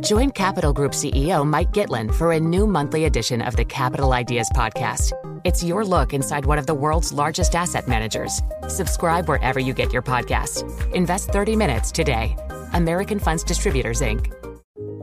Join 0.00 0.30
Capital 0.30 0.72
Group 0.72 0.92
CEO 0.92 1.46
Mike 1.46 1.72
Gitlin 1.72 2.14
for 2.14 2.32
a 2.32 2.40
new 2.40 2.66
monthly 2.66 3.06
edition 3.06 3.40
of 3.40 3.56
the 3.56 3.64
Capital 3.64 4.12
Ideas 4.12 4.50
Podcast. 4.54 5.12
It's 5.44 5.64
your 5.64 5.84
look 5.84 6.12
inside 6.12 6.44
one 6.44 6.58
of 6.58 6.66
the 6.66 6.74
world's 6.74 7.12
largest 7.12 7.54
asset 7.54 7.88
managers. 7.88 8.42
Subscribe 8.68 9.28
wherever 9.28 9.58
you 9.58 9.72
get 9.72 9.92
your 9.92 10.02
podcasts. 10.02 10.62
Invest 10.92 11.30
30 11.30 11.56
minutes 11.56 11.90
today. 11.90 12.36
American 12.74 13.18
Funds 13.18 13.42
Distributors, 13.42 14.02
Inc. 14.02 14.30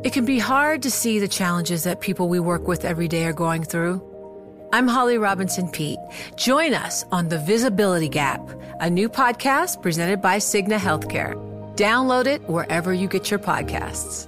It 0.04 0.14
can 0.14 0.24
be 0.24 0.38
hard 0.38 0.84
to 0.84 0.92
see 0.92 1.18
the 1.18 1.28
challenges 1.28 1.84
that 1.84 2.00
people 2.00 2.30
we 2.30 2.40
work 2.40 2.68
with 2.68 2.86
every 2.86 3.08
day 3.08 3.26
are 3.26 3.34
going 3.34 3.64
through. 3.64 4.04
I'm 4.72 4.88
Holly 4.88 5.18
Robinson 5.18 5.68
Peete. 5.68 6.00
Join 6.36 6.76
us 6.76 7.06
on 7.12 7.28
The 7.28 7.40
Visibility 7.40 8.10
Gap, 8.10 8.48
a 8.80 8.90
new 8.90 9.10
podcast 9.10 9.82
presented 9.82 10.22
by 10.22 10.38
Cigna 10.38 10.78
Healthcare. 10.78 11.34
Download 11.76 12.28
it 12.28 12.48
wherever 12.48 12.94
you 12.94 13.08
get 13.08 13.32
your 13.32 13.40
podcasts. 13.40 14.28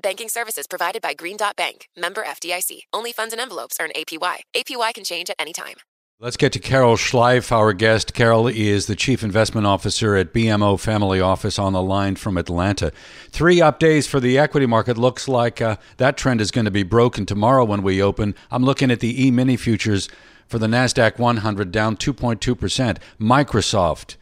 Banking 0.00 0.28
services 0.28 0.66
provided 0.66 1.02
by 1.02 1.14
Green 1.14 1.36
Dot 1.36 1.56
Bank, 1.56 1.88
member 1.96 2.22
FDIC. 2.22 2.82
Only 2.92 3.12
funds 3.12 3.32
and 3.32 3.40
envelopes 3.40 3.78
earn 3.80 3.90
APY. 3.96 4.36
APY 4.54 4.94
can 4.94 5.04
change 5.04 5.30
at 5.30 5.36
any 5.38 5.52
time. 5.52 5.76
Let's 6.20 6.36
get 6.36 6.52
to 6.54 6.58
Carol 6.58 6.96
Schleif, 6.96 7.52
our 7.52 7.72
guest. 7.72 8.12
Carol 8.12 8.48
is 8.48 8.86
the 8.86 8.96
Chief 8.96 9.22
Investment 9.22 9.68
Officer 9.68 10.16
at 10.16 10.32
BMO 10.32 10.78
Family 10.78 11.20
Office 11.20 11.60
on 11.60 11.72
the 11.72 11.82
line 11.82 12.16
from 12.16 12.36
Atlanta. 12.36 12.90
Three 13.30 13.60
up 13.60 13.78
days 13.78 14.08
for 14.08 14.18
the 14.18 14.36
equity 14.36 14.66
market. 14.66 14.98
Looks 14.98 15.28
like 15.28 15.60
uh, 15.60 15.76
that 15.98 16.16
trend 16.16 16.40
is 16.40 16.50
going 16.50 16.64
to 16.64 16.72
be 16.72 16.82
broken 16.82 17.24
tomorrow 17.24 17.64
when 17.64 17.82
we 17.82 18.02
open. 18.02 18.34
I'm 18.50 18.64
looking 18.64 18.90
at 18.90 18.98
the 18.98 19.24
E 19.24 19.30
mini 19.30 19.56
futures 19.56 20.08
for 20.48 20.58
the 20.58 20.66
NASDAQ 20.66 21.18
100 21.18 21.70
down 21.70 21.96
2.2%. 21.96 22.98
Microsoft, 23.20 24.16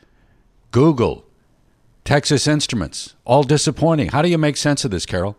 Google, 0.71 1.25
Texas 2.05 2.47
Instruments, 2.47 3.15
all 3.25 3.43
disappointing. 3.43 4.11
How 4.11 4.21
do 4.21 4.29
you 4.29 4.39
make 4.39 4.59
sense 4.59 4.85
of 4.85 4.91
this, 4.91 5.07
Carol? 5.07 5.39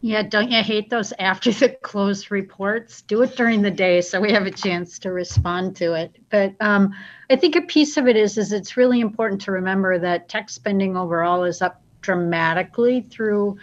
Yeah, 0.00 0.22
don't 0.22 0.50
you 0.50 0.62
hate 0.62 0.90
those 0.90 1.12
after 1.18 1.50
the 1.52 1.68
close 1.82 2.30
reports? 2.30 3.02
Do 3.02 3.22
it 3.22 3.36
during 3.36 3.62
the 3.62 3.70
day 3.70 4.00
so 4.00 4.20
we 4.20 4.32
have 4.32 4.46
a 4.46 4.50
chance 4.50 4.98
to 5.00 5.10
respond 5.10 5.76
to 5.76 5.94
it. 5.94 6.16
But 6.30 6.54
um, 6.60 6.94
I 7.30 7.36
think 7.36 7.56
a 7.56 7.62
piece 7.62 7.96
of 7.96 8.06
it 8.06 8.16
is 8.16 8.36
is 8.38 8.52
it's 8.52 8.76
really 8.76 9.00
important 9.00 9.40
to 9.42 9.52
remember 9.52 9.98
that 9.98 10.28
tech 10.28 10.50
spending 10.50 10.96
overall 10.96 11.44
is 11.44 11.62
up 11.62 11.82
dramatically 12.02 13.00
through 13.00 13.58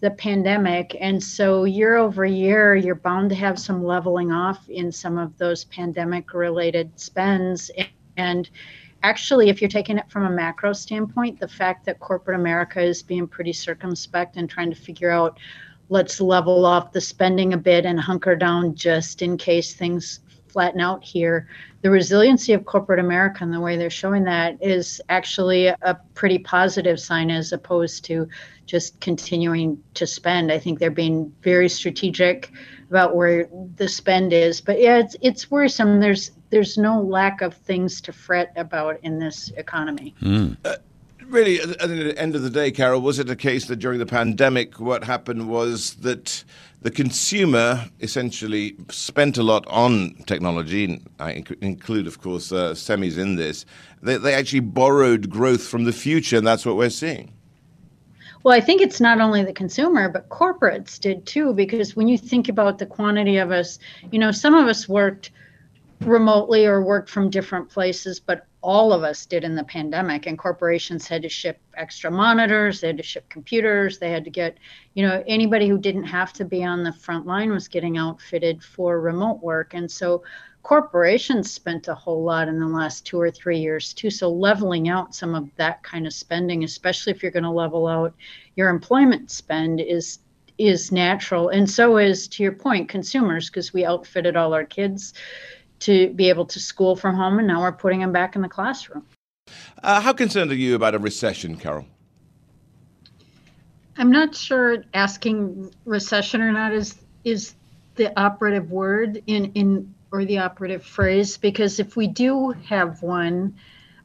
the 0.00 0.10
pandemic, 0.10 0.96
and 1.00 1.22
so 1.22 1.64
year 1.64 1.96
over 1.96 2.24
year, 2.24 2.76
you're 2.76 2.94
bound 2.94 3.30
to 3.30 3.36
have 3.36 3.58
some 3.58 3.82
leveling 3.82 4.30
off 4.30 4.68
in 4.68 4.92
some 4.92 5.18
of 5.18 5.36
those 5.38 5.64
pandemic-related 5.64 7.00
spends. 7.00 7.70
And 8.16 8.48
actually, 9.02 9.48
if 9.48 9.60
you're 9.60 9.68
taking 9.68 9.98
it 9.98 10.10
from 10.10 10.24
a 10.24 10.30
macro 10.30 10.72
standpoint, 10.72 11.40
the 11.40 11.48
fact 11.48 11.84
that 11.86 12.00
corporate 12.00 12.38
America 12.38 12.80
is 12.80 13.02
being 13.02 13.26
pretty 13.26 13.52
circumspect 13.52 14.36
and 14.36 14.48
trying 14.48 14.70
to 14.70 14.76
figure 14.76 15.10
out 15.10 15.38
let's 15.90 16.20
level 16.20 16.66
off 16.66 16.92
the 16.92 17.00
spending 17.00 17.54
a 17.54 17.56
bit 17.56 17.86
and 17.86 17.98
hunker 17.98 18.36
down 18.36 18.74
just 18.74 19.22
in 19.22 19.38
case 19.38 19.74
things 19.74 20.20
flatten 20.48 20.80
out 20.80 21.04
here. 21.04 21.48
The 21.82 21.90
resiliency 21.90 22.52
of 22.52 22.64
corporate 22.64 22.98
America 22.98 23.44
and 23.44 23.52
the 23.52 23.60
way 23.60 23.76
they're 23.76 23.90
showing 23.90 24.24
that 24.24 24.58
is 24.60 25.00
actually 25.08 25.68
a 25.68 26.00
pretty 26.14 26.38
positive 26.38 26.98
sign 26.98 27.30
as 27.30 27.52
opposed 27.52 28.04
to 28.06 28.28
just 28.68 29.00
continuing 29.00 29.82
to 29.94 30.06
spend. 30.06 30.52
I 30.52 30.58
think 30.58 30.78
they're 30.78 30.90
being 30.90 31.32
very 31.42 31.68
strategic 31.68 32.52
about 32.90 33.16
where 33.16 33.48
the 33.76 33.88
spend 33.88 34.32
is. 34.32 34.60
But 34.60 34.80
yeah, 34.80 34.98
it's 34.98 35.16
it's 35.20 35.50
worrisome. 35.50 36.00
There's 36.00 36.30
there's 36.50 36.78
no 36.78 37.02
lack 37.02 37.40
of 37.40 37.54
things 37.54 38.00
to 38.02 38.12
fret 38.12 38.52
about 38.56 39.00
in 39.02 39.18
this 39.18 39.50
economy. 39.56 40.14
Mm. 40.22 40.56
Uh, 40.64 40.76
really, 41.26 41.60
at 41.60 41.88
the 41.88 42.14
end 42.16 42.36
of 42.36 42.42
the 42.42 42.50
day, 42.50 42.70
Carol, 42.70 43.00
was 43.00 43.18
it 43.18 43.30
a 43.30 43.36
case 43.36 43.66
that 43.66 43.76
during 43.76 43.98
the 43.98 44.06
pandemic, 44.06 44.78
what 44.78 45.04
happened 45.04 45.48
was 45.48 45.94
that 45.96 46.44
the 46.80 46.90
consumer 46.90 47.86
essentially 48.00 48.76
spent 48.90 49.36
a 49.36 49.42
lot 49.42 49.66
on 49.66 50.14
technology, 50.26 51.02
I 51.18 51.44
include, 51.60 52.06
of 52.06 52.20
course, 52.20 52.52
uh, 52.52 52.72
semis 52.72 53.18
in 53.18 53.36
this. 53.36 53.66
They, 54.00 54.16
they 54.16 54.32
actually 54.32 54.60
borrowed 54.60 55.28
growth 55.28 55.66
from 55.66 55.84
the 55.84 55.92
future, 55.92 56.38
and 56.38 56.46
that's 56.46 56.64
what 56.64 56.76
we're 56.76 56.90
seeing. 56.90 57.32
Well, 58.48 58.56
I 58.56 58.62
think 58.62 58.80
it's 58.80 58.98
not 58.98 59.20
only 59.20 59.44
the 59.44 59.52
consumer, 59.52 60.08
but 60.08 60.30
corporates 60.30 60.98
did 60.98 61.26
too, 61.26 61.52
because 61.52 61.94
when 61.94 62.08
you 62.08 62.16
think 62.16 62.48
about 62.48 62.78
the 62.78 62.86
quantity 62.86 63.36
of 63.36 63.50
us, 63.50 63.78
you 64.10 64.18
know, 64.18 64.30
some 64.30 64.54
of 64.54 64.66
us 64.66 64.88
worked 64.88 65.32
remotely 66.00 66.64
or 66.64 66.82
worked 66.82 67.10
from 67.10 67.28
different 67.28 67.68
places, 67.68 68.18
but 68.18 68.46
all 68.62 68.94
of 68.94 69.02
us 69.02 69.26
did 69.26 69.44
in 69.44 69.54
the 69.54 69.64
pandemic 69.64 70.26
and 70.26 70.38
corporations 70.38 71.06
had 71.06 71.20
to 71.22 71.28
ship 71.28 71.60
extra 71.76 72.10
monitors 72.10 72.80
they 72.80 72.88
had 72.88 72.96
to 72.96 73.02
ship 73.04 73.28
computers 73.28 73.98
they 73.98 74.10
had 74.10 74.24
to 74.24 74.30
get 74.30 74.58
you 74.94 75.06
know 75.06 75.22
anybody 75.28 75.68
who 75.68 75.78
didn't 75.78 76.02
have 76.02 76.32
to 76.32 76.44
be 76.44 76.64
on 76.64 76.82
the 76.82 76.92
front 76.92 77.24
line 77.24 77.52
was 77.52 77.68
getting 77.68 77.98
outfitted 77.98 78.62
for 78.64 79.00
remote 79.00 79.40
work. 79.42 79.74
And 79.74 79.90
so 79.90 80.22
corporations 80.62 81.50
spent 81.50 81.88
a 81.88 81.94
whole 81.94 82.22
lot 82.24 82.48
in 82.48 82.58
the 82.58 82.66
last 82.66 83.06
two 83.06 83.18
or 83.18 83.30
three 83.30 83.58
years 83.58 83.94
too 83.94 84.10
so 84.10 84.28
leveling 84.30 84.88
out 84.88 85.14
some 85.14 85.34
of 85.34 85.48
that 85.56 85.82
kind 85.82 86.06
of 86.06 86.12
spending 86.12 86.64
especially 86.64 87.12
if 87.12 87.22
you're 87.22 87.32
going 87.32 87.42
to 87.42 87.50
level 87.50 87.86
out 87.86 88.12
your 88.56 88.68
employment 88.68 89.30
spend 89.30 89.80
is 89.80 90.18
is 90.58 90.90
natural 90.90 91.48
and 91.48 91.70
so 91.70 91.96
is 91.96 92.26
to 92.26 92.42
your 92.42 92.52
point 92.52 92.88
consumers 92.88 93.48
because 93.48 93.72
we 93.72 93.84
outfitted 93.84 94.36
all 94.36 94.52
our 94.52 94.64
kids 94.64 95.14
to 95.80 96.10
be 96.10 96.28
able 96.28 96.46
to 96.46 96.60
school 96.60 96.96
from 96.96 97.14
home, 97.14 97.38
and 97.38 97.46
now 97.46 97.60
we're 97.60 97.72
putting 97.72 98.00
them 98.00 98.12
back 98.12 98.36
in 98.36 98.42
the 98.42 98.48
classroom. 98.48 99.04
Uh, 99.82 100.00
how 100.00 100.12
concerned 100.12 100.50
are 100.50 100.56
you 100.56 100.74
about 100.74 100.94
a 100.94 100.98
recession, 100.98 101.56
Carol? 101.56 101.86
I'm 103.96 104.10
not 104.10 104.34
sure 104.34 104.84
asking 104.94 105.72
recession 105.84 106.40
or 106.40 106.52
not 106.52 106.72
is 106.72 106.96
is 107.24 107.54
the 107.96 108.16
operative 108.18 108.70
word 108.70 109.22
in 109.26 109.46
in 109.52 109.92
or 110.10 110.24
the 110.24 110.38
operative 110.38 110.84
phrase 110.84 111.36
because 111.36 111.78
if 111.78 111.96
we 111.96 112.06
do 112.06 112.50
have 112.66 113.02
one, 113.02 113.54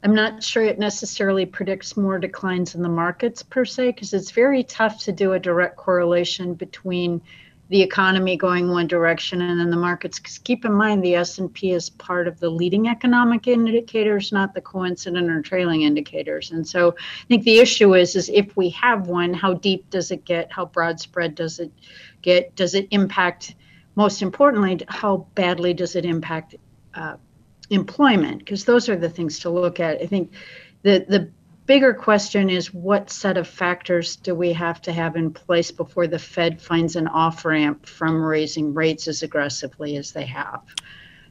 I'm 0.02 0.14
not 0.14 0.42
sure 0.42 0.62
it 0.62 0.78
necessarily 0.78 1.46
predicts 1.46 1.96
more 1.96 2.18
declines 2.18 2.74
in 2.74 2.82
the 2.82 2.88
markets 2.88 3.42
per 3.42 3.64
se 3.64 3.92
because 3.92 4.12
it's 4.12 4.30
very 4.30 4.62
tough 4.62 5.02
to 5.04 5.12
do 5.12 5.32
a 5.32 5.38
direct 5.38 5.76
correlation 5.76 6.54
between 6.54 7.22
the 7.70 7.80
economy 7.80 8.36
going 8.36 8.68
one 8.68 8.86
direction 8.86 9.40
and 9.40 9.58
then 9.58 9.70
the 9.70 9.76
markets 9.76 10.18
because 10.18 10.36
keep 10.36 10.66
in 10.66 10.72
mind 10.72 11.02
the 11.02 11.14
s&p 11.14 11.72
is 11.72 11.88
part 11.88 12.28
of 12.28 12.38
the 12.38 12.50
leading 12.50 12.88
economic 12.88 13.46
indicators 13.46 14.32
not 14.32 14.52
the 14.52 14.60
coincident 14.60 15.30
or 15.30 15.40
trailing 15.40 15.82
indicators. 15.82 16.50
And 16.50 16.68
so 16.68 16.90
i 16.90 17.26
think 17.26 17.44
the 17.44 17.60
issue 17.60 17.94
is 17.94 18.14
is 18.14 18.28
if 18.28 18.54
we 18.56 18.68
have 18.70 19.08
one 19.08 19.32
how 19.32 19.54
deep 19.54 19.88
does 19.88 20.10
it 20.10 20.26
get? 20.26 20.52
How 20.52 20.66
broad 20.66 21.00
spread 21.00 21.34
does 21.34 21.58
it 21.58 21.72
get? 22.20 22.54
Does 22.54 22.74
it 22.74 22.88
impact 22.90 23.54
most 23.96 24.22
importantly 24.22 24.80
how 24.88 25.26
badly 25.34 25.74
does 25.74 25.96
it 25.96 26.04
impact 26.04 26.54
uh, 26.94 27.16
employment 27.70 28.38
because 28.38 28.64
those 28.64 28.88
are 28.88 28.96
the 28.96 29.08
things 29.08 29.38
to 29.40 29.50
look 29.50 29.80
at 29.80 30.00
i 30.00 30.06
think 30.06 30.32
the 30.82 31.04
the 31.08 31.30
bigger 31.66 31.94
question 31.94 32.50
is 32.50 32.74
what 32.74 33.10
set 33.10 33.36
of 33.36 33.48
factors 33.48 34.16
do 34.16 34.34
we 34.34 34.52
have 34.52 34.82
to 34.82 34.92
have 34.92 35.16
in 35.16 35.32
place 35.32 35.70
before 35.70 36.06
the 36.06 36.18
Fed 36.18 36.60
finds 36.60 36.96
an 36.96 37.08
off 37.08 37.44
ramp 37.44 37.86
from 37.86 38.22
raising 38.22 38.74
rates 38.74 39.08
as 39.08 39.22
aggressively 39.22 39.96
as 39.96 40.12
they 40.12 40.26
have? 40.26 40.62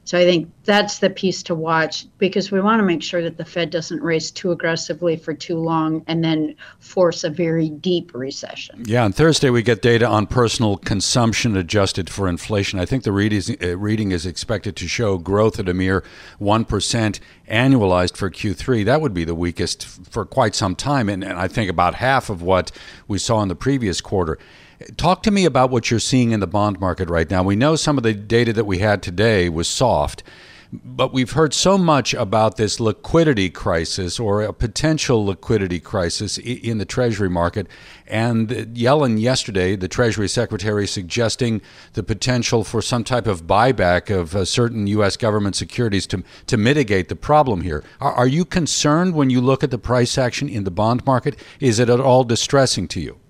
So 0.04 0.18
I 0.18 0.24
think 0.24 0.50
that's 0.64 0.98
the 0.98 1.08
piece 1.08 1.42
to 1.44 1.54
watch 1.54 2.06
because 2.18 2.50
we 2.50 2.60
want 2.60 2.80
to 2.80 2.84
make 2.84 3.02
sure 3.02 3.22
that 3.22 3.38
the 3.38 3.44
Fed 3.44 3.70
doesn't 3.70 4.02
raise 4.02 4.30
too 4.30 4.52
aggressively 4.52 5.16
for 5.16 5.32
too 5.32 5.56
long 5.56 6.04
and 6.06 6.22
then 6.22 6.54
force 6.78 7.24
a 7.24 7.30
very 7.30 7.70
deep 7.70 8.12
recession. 8.14 8.82
Yeah, 8.86 9.04
on 9.04 9.12
Thursday 9.12 9.48
we 9.48 9.62
get 9.62 9.80
data 9.80 10.06
on 10.06 10.26
personal 10.26 10.76
consumption 10.76 11.56
adjusted 11.56 12.10
for 12.10 12.28
inflation. 12.28 12.78
I 12.78 12.84
think 12.84 13.04
the 13.04 13.10
uh, 13.62 13.76
reading 13.78 14.12
is 14.12 14.26
expected 14.26 14.76
to 14.76 14.88
show 14.88 15.16
growth 15.16 15.58
at 15.58 15.68
a 15.68 15.74
mere 15.74 16.04
1% 16.40 17.20
annualized 17.48 18.16
for 18.16 18.30
Q3. 18.30 18.84
That 18.84 19.00
would 19.00 19.14
be 19.14 19.24
the 19.24 19.34
weakest 19.34 19.86
for 19.86 20.26
quite 20.26 20.54
some 20.54 20.76
time 20.76 21.08
and, 21.08 21.24
and 21.24 21.38
I 21.38 21.48
think 21.48 21.70
about 21.70 21.94
half 21.94 22.28
of 22.28 22.42
what 22.42 22.70
we 23.08 23.18
saw 23.18 23.42
in 23.42 23.48
the 23.48 23.54
previous 23.54 24.02
quarter. 24.02 24.38
Talk 24.96 25.22
to 25.22 25.30
me 25.30 25.44
about 25.44 25.70
what 25.70 25.90
you're 25.90 26.00
seeing 26.00 26.32
in 26.32 26.40
the 26.40 26.46
bond 26.46 26.80
market 26.80 27.08
right 27.08 27.30
now. 27.30 27.42
We 27.42 27.56
know 27.56 27.76
some 27.76 27.96
of 27.96 28.02
the 28.02 28.12
data 28.14 28.52
that 28.52 28.64
we 28.64 28.78
had 28.78 29.02
today 29.02 29.48
was 29.48 29.68
soft, 29.68 30.22
But 30.82 31.12
we've 31.12 31.32
heard 31.32 31.54
so 31.54 31.78
much 31.78 32.14
about 32.14 32.56
this 32.56 32.80
liquidity 32.80 33.48
crisis 33.48 34.18
or 34.18 34.42
a 34.42 34.52
potential 34.52 35.24
liquidity 35.24 35.78
crisis 35.78 36.38
in 36.38 36.78
the 36.78 36.84
Treasury 36.84 37.30
market. 37.30 37.68
And 38.06 38.48
Yellen 38.48 39.20
yesterday, 39.20 39.76
the 39.76 39.88
Treasury 39.88 40.28
Secretary, 40.28 40.86
suggesting 40.86 41.60
the 41.92 42.02
potential 42.02 42.64
for 42.64 42.82
some 42.82 43.04
type 43.04 43.26
of 43.26 43.46
buyback 43.46 44.14
of 44.14 44.34
uh, 44.34 44.44
certain 44.44 44.86
U.S. 44.88 45.16
government 45.16 45.54
securities 45.54 46.06
to, 46.08 46.24
to 46.46 46.56
mitigate 46.56 47.08
the 47.08 47.16
problem 47.16 47.60
here. 47.60 47.84
Are, 48.00 48.12
are 48.12 48.28
you 48.28 48.44
concerned 48.44 49.14
when 49.14 49.30
you 49.30 49.40
look 49.40 49.62
at 49.62 49.70
the 49.70 49.78
price 49.78 50.18
action 50.18 50.48
in 50.48 50.64
the 50.64 50.70
bond 50.70 51.06
market? 51.06 51.38
Is 51.60 51.78
it 51.78 51.88
at 51.88 52.00
all 52.00 52.24
distressing 52.24 52.88
to 52.88 53.00
you? 53.00 53.20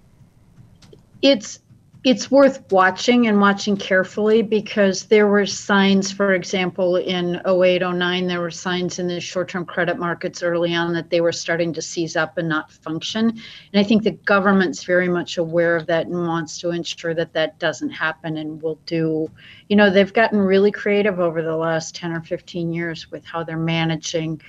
It's 1.25 1.59
it's 2.05 2.31
worth 2.31 2.71
watching 2.71 3.29
and 3.29 3.41
watching 3.41 3.79
carefully 3.79 4.43
because 4.43 5.07
there 5.07 5.27
were 5.27 5.47
signs, 5.47 6.13
for 6.13 6.35
example, 6.35 6.97
in 6.97 7.41
08, 7.47 7.81
09, 7.81 8.27
there 8.27 8.43
were 8.43 8.51
signs 8.51 8.99
in 8.99 9.07
the 9.07 9.19
short 9.23 9.49
term 9.49 9.65
credit 9.65 9.99
markets 9.99 10.43
early 10.43 10.75
on 10.75 10.93
that 10.93 11.09
they 11.09 11.23
were 11.23 11.33
starting 11.33 11.73
to 11.73 11.81
seize 11.81 12.15
up 12.15 12.37
and 12.37 12.47
not 12.47 12.71
function. 12.71 13.31
And 13.31 13.81
I 13.81 13.83
think 13.83 14.03
the 14.03 14.11
government's 14.11 14.85
very 14.85 15.09
much 15.09 15.39
aware 15.39 15.77
of 15.77 15.87
that 15.87 16.07
and 16.07 16.27
wants 16.27 16.59
to 16.59 16.73
ensure 16.73 17.15
that 17.15 17.33
that 17.33 17.59
doesn't 17.59 17.89
happen 17.89 18.37
and 18.37 18.61
will 18.61 18.79
do, 18.85 19.31
you 19.71 19.77
know, 19.77 19.89
they've 19.89 20.13
gotten 20.13 20.41
really 20.41 20.71
creative 20.71 21.21
over 21.21 21.41
the 21.41 21.57
last 21.57 21.95
10 21.95 22.13
or 22.13 22.21
15 22.21 22.71
years 22.71 23.11
with 23.11 23.25
how 23.25 23.43
they're 23.43 23.57
managing 23.57 24.43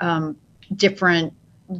um, 0.00 0.36
different 0.74 1.32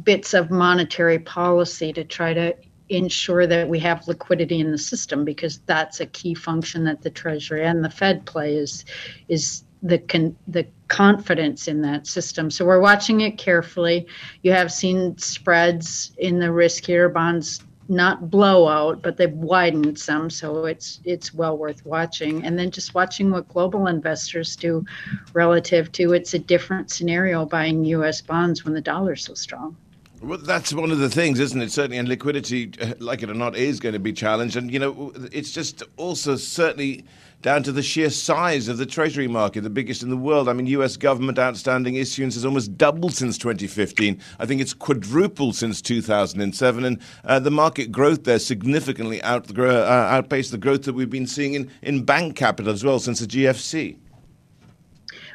bits 0.03 0.33
of 0.33 0.49
monetary 0.49 1.19
policy 1.19 1.91
to 1.91 2.05
try 2.05 2.33
to 2.33 2.55
ensure 2.89 3.45
that 3.45 3.69
we 3.69 3.79
have 3.79 4.07
liquidity 4.07 4.59
in 4.59 4.71
the 4.71 4.77
system 4.77 5.23
because 5.23 5.59
that's 5.65 5.99
a 5.99 6.05
key 6.07 6.33
function 6.33 6.83
that 6.83 7.01
the 7.01 7.09
treasury 7.09 7.65
and 7.65 7.83
the 7.83 7.89
fed 7.89 8.25
play 8.25 8.55
is 8.55 8.85
is 9.27 9.63
the 9.83 9.99
con- 9.99 10.35
the 10.47 10.67
confidence 10.87 11.67
in 11.67 11.81
that 11.81 12.07
system. 12.07 12.49
So 12.49 12.65
we're 12.65 12.81
watching 12.81 13.21
it 13.21 13.37
carefully. 13.37 14.07
You 14.41 14.51
have 14.51 14.71
seen 14.71 15.17
spreads 15.17 16.11
in 16.17 16.39
the 16.39 16.47
riskier 16.47 17.13
bonds 17.13 17.61
not 17.91 18.29
blow 18.29 18.67
out 18.67 19.01
but 19.01 19.17
they've 19.17 19.33
widened 19.33 19.97
some 19.97 20.29
so 20.29 20.65
it's 20.65 20.99
it's 21.05 21.33
well 21.33 21.57
worth 21.57 21.85
watching. 21.85 22.43
And 22.45 22.57
then 22.57 22.71
just 22.71 22.93
watching 22.93 23.31
what 23.31 23.47
global 23.47 23.87
investors 23.87 24.55
do 24.55 24.85
relative 25.33 25.91
to 25.93 26.13
it's 26.13 26.33
a 26.33 26.39
different 26.39 26.91
scenario 26.91 27.45
buying 27.45 27.85
US 27.85 28.21
bonds 28.21 28.65
when 28.65 28.73
the 28.73 28.81
dollar's 28.81 29.25
so 29.25 29.33
strong 29.33 29.75
well, 30.21 30.37
that's 30.37 30.73
one 30.73 30.91
of 30.91 30.99
the 30.99 31.09
things, 31.09 31.39
isn't 31.39 31.61
it? 31.61 31.71
Certainly, 31.71 31.97
and 31.97 32.09
liquidity, 32.09 32.71
uh, 32.81 32.93
like 32.99 33.23
it 33.23 33.29
or 33.29 33.33
not, 33.33 33.55
is 33.55 33.79
going 33.79 33.93
to 33.93 33.99
be 33.99 34.11
challenged. 34.11 34.55
And, 34.55 34.71
you 34.71 34.79
know, 34.79 35.13
it's 35.31 35.51
just 35.51 35.83
also 35.97 36.35
certainly 36.35 37.05
down 37.41 37.63
to 37.63 37.71
the 37.71 37.81
sheer 37.81 38.09
size 38.09 38.67
of 38.67 38.77
the 38.77 38.85
treasury 38.85 39.27
market, 39.27 39.61
the 39.61 39.69
biggest 39.69 40.03
in 40.03 40.09
the 40.09 40.17
world. 40.17 40.49
I 40.49 40.53
mean, 40.53 40.67
US 40.67 40.97
government 40.97 41.39
outstanding 41.39 41.95
issuance 41.95 42.33
has 42.33 42.43
almost 42.43 42.77
doubled 42.77 43.13
since 43.13 43.37
2015. 43.37 44.19
I 44.39 44.45
think 44.45 44.59
it's 44.59 44.73
quadrupled 44.73 45.55
since 45.55 45.81
2007. 45.81 46.83
And 46.83 47.01
uh, 47.23 47.39
the 47.39 47.51
market 47.51 47.91
growth 47.91 48.25
there 48.25 48.39
significantly 48.39 49.21
uh, 49.21 49.39
outpaced 49.57 50.51
the 50.51 50.57
growth 50.57 50.83
that 50.83 50.93
we've 50.93 51.09
been 51.09 51.27
seeing 51.27 51.53
in, 51.53 51.71
in 51.81 52.03
bank 52.03 52.35
capital 52.35 52.73
as 52.73 52.83
well 52.83 52.99
since 52.99 53.19
the 53.19 53.27
GFC. 53.27 53.97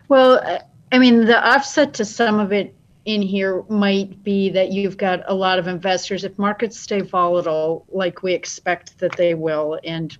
Well, 0.08 0.40
uh, 0.44 0.58
I 0.92 0.98
mean, 0.98 1.24
the 1.24 1.42
offset 1.42 1.94
to 1.94 2.04
some 2.04 2.38
of 2.38 2.52
it 2.52 2.74
in 3.04 3.22
here 3.22 3.62
might 3.68 4.22
be 4.22 4.50
that 4.50 4.72
you've 4.72 4.96
got 4.96 5.22
a 5.26 5.34
lot 5.34 5.58
of 5.58 5.68
investors. 5.68 6.24
If 6.24 6.38
markets 6.38 6.78
stay 6.78 7.00
volatile, 7.00 7.84
like 7.90 8.22
we 8.22 8.32
expect 8.32 8.98
that 8.98 9.16
they 9.16 9.34
will, 9.34 9.78
and 9.84 10.16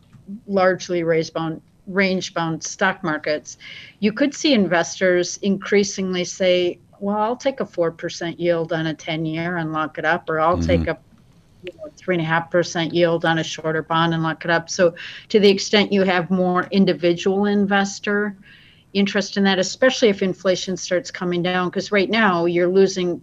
largely 0.46 1.02
range 1.02 1.32
bound, 1.32 1.62
range 1.86 2.34
bound 2.34 2.62
stock 2.62 3.02
markets, 3.02 3.56
you 4.00 4.12
could 4.12 4.34
see 4.34 4.52
investors 4.52 5.38
increasingly 5.38 6.24
say, 6.24 6.78
well, 7.00 7.16
I'll 7.16 7.36
take 7.36 7.60
a 7.60 7.66
4% 7.66 8.38
yield 8.38 8.72
on 8.72 8.86
a 8.86 8.94
10 8.94 9.26
year 9.26 9.56
and 9.56 9.72
lock 9.72 9.98
it 9.98 10.04
up, 10.04 10.28
or 10.28 10.40
I'll 10.40 10.56
mm-hmm. 10.56 10.66
take 10.66 10.86
a 10.86 10.98
three 11.96 12.16
and 12.16 12.22
a 12.22 12.26
half 12.26 12.50
percent 12.50 12.92
yield 12.92 13.24
on 13.24 13.38
a 13.38 13.44
shorter 13.44 13.82
bond 13.82 14.12
and 14.12 14.22
lock 14.22 14.44
it 14.44 14.50
up. 14.50 14.68
So, 14.68 14.94
to 15.30 15.40
the 15.40 15.48
extent 15.48 15.92
you 15.92 16.02
have 16.02 16.30
more 16.30 16.64
individual 16.70 17.46
investor 17.46 18.36
interest 18.94 19.36
in 19.36 19.44
that, 19.44 19.58
especially 19.58 20.08
if 20.08 20.22
inflation 20.22 20.76
starts 20.76 21.10
coming 21.10 21.42
down. 21.42 21.68
Because 21.68 21.92
right 21.92 22.08
now 22.08 22.46
you're 22.46 22.68
losing 22.68 23.22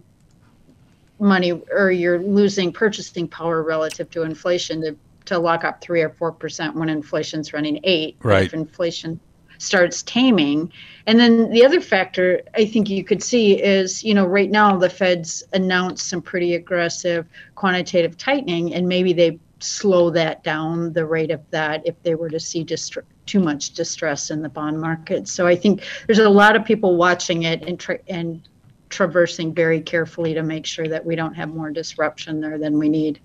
money 1.18 1.52
or 1.72 1.90
you're 1.90 2.20
losing 2.20 2.72
purchasing 2.72 3.26
power 3.26 3.62
relative 3.62 4.10
to 4.10 4.22
inflation 4.22 4.82
to, 4.82 4.96
to 5.24 5.38
lock 5.38 5.64
up 5.64 5.80
three 5.80 6.02
or 6.02 6.10
four 6.10 6.32
percent 6.32 6.76
when 6.76 6.88
inflation's 6.88 7.52
running 7.52 7.80
eight. 7.84 8.16
Right. 8.22 8.46
If 8.46 8.54
inflation 8.54 9.18
starts 9.58 10.02
taming. 10.02 10.72
And 11.06 11.20
then 11.20 11.50
the 11.50 11.64
other 11.64 11.80
factor 11.80 12.42
I 12.54 12.64
think 12.64 12.90
you 12.90 13.04
could 13.04 13.22
see 13.22 13.62
is, 13.62 14.02
you 14.02 14.12
know, 14.12 14.26
right 14.26 14.50
now 14.50 14.76
the 14.76 14.90
Fed's 14.90 15.44
announced 15.52 16.08
some 16.08 16.20
pretty 16.20 16.56
aggressive 16.56 17.26
quantitative 17.54 18.18
tightening, 18.18 18.74
and 18.74 18.88
maybe 18.88 19.12
they 19.12 19.38
slow 19.62 20.10
that 20.10 20.42
down, 20.44 20.92
the 20.92 21.06
rate 21.06 21.30
of 21.30 21.40
that, 21.50 21.86
if 21.86 22.00
they 22.02 22.14
were 22.14 22.28
to 22.28 22.40
see 22.40 22.64
dist- 22.64 22.98
too 23.26 23.40
much 23.40 23.70
distress 23.70 24.30
in 24.30 24.42
the 24.42 24.48
bond 24.48 24.80
market. 24.80 25.28
So 25.28 25.46
I 25.46 25.56
think 25.56 25.82
there's 26.06 26.18
a 26.18 26.28
lot 26.28 26.56
of 26.56 26.64
people 26.64 26.96
watching 26.96 27.44
it 27.44 27.64
and 27.64 27.78
tra- 27.78 28.00
and 28.08 28.46
traversing 28.88 29.54
very 29.54 29.80
carefully 29.80 30.34
to 30.34 30.42
make 30.42 30.66
sure 30.66 30.86
that 30.88 31.04
we 31.04 31.16
don't 31.16 31.34
have 31.34 31.48
more 31.48 31.70
disruption 31.70 32.40
there 32.40 32.58
than 32.58 32.78
we 32.78 32.88
need. 32.88 33.20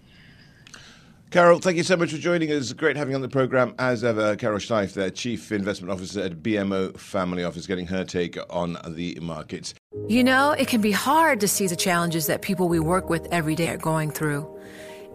Carol, 1.29 1.59
thank 1.59 1.75
you 1.75 1.83
so 1.83 1.97
much 1.97 2.11
for 2.11 2.17
joining 2.17 2.49
us. 2.53 2.71
Great 2.71 2.95
having 2.95 3.11
you 3.11 3.15
on 3.15 3.21
the 3.21 3.27
program 3.27 3.75
as 3.79 4.01
ever. 4.05 4.37
Carol 4.37 4.59
Schleif, 4.59 4.93
their 4.93 5.09
Chief 5.09 5.51
Investment 5.51 5.91
Officer 5.91 6.21
at 6.21 6.41
BMO 6.41 6.97
Family 6.97 7.43
Office, 7.43 7.67
getting 7.67 7.85
her 7.87 8.05
take 8.05 8.37
on 8.49 8.77
the 8.87 9.17
markets. 9.21 9.73
You 10.07 10.23
know, 10.23 10.51
it 10.51 10.69
can 10.69 10.79
be 10.79 10.91
hard 10.91 11.41
to 11.41 11.47
see 11.47 11.67
the 11.67 11.75
challenges 11.75 12.27
that 12.27 12.41
people 12.41 12.69
we 12.69 12.79
work 12.79 13.09
with 13.09 13.27
every 13.29 13.55
day 13.55 13.67
are 13.67 13.77
going 13.77 14.09
through. 14.09 14.57